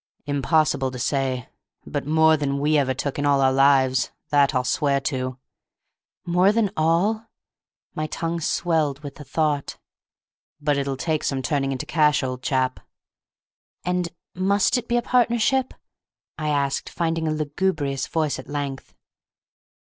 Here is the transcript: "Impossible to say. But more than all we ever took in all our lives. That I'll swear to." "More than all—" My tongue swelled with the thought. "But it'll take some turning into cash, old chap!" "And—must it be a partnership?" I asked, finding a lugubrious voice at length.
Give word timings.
"Impossible 0.25 0.89
to 0.89 0.97
say. 0.97 1.47
But 1.85 2.07
more 2.07 2.35
than 2.35 2.53
all 2.53 2.59
we 2.61 2.75
ever 2.75 2.95
took 2.95 3.19
in 3.19 3.25
all 3.27 3.39
our 3.39 3.53
lives. 3.53 4.09
That 4.31 4.55
I'll 4.55 4.63
swear 4.63 4.99
to." 5.01 5.37
"More 6.25 6.51
than 6.51 6.71
all—" 6.75 7.27
My 7.93 8.07
tongue 8.07 8.41
swelled 8.41 9.01
with 9.01 9.17
the 9.17 9.23
thought. 9.23 9.77
"But 10.59 10.75
it'll 10.75 10.97
take 10.97 11.23
some 11.23 11.43
turning 11.43 11.71
into 11.71 11.85
cash, 11.85 12.23
old 12.23 12.41
chap!" 12.41 12.79
"And—must 13.85 14.75
it 14.75 14.87
be 14.87 14.97
a 14.97 15.03
partnership?" 15.03 15.71
I 16.35 16.49
asked, 16.49 16.89
finding 16.89 17.27
a 17.27 17.31
lugubrious 17.31 18.07
voice 18.07 18.39
at 18.39 18.49
length. 18.49 18.95